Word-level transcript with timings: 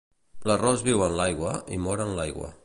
L'arròs 0.51 0.81
viu 0.87 1.03
en 1.09 1.19
l'aigua 1.19 1.53
i 1.77 1.79
mor 1.85 2.05
en 2.09 2.17
l'aigua. 2.23 2.51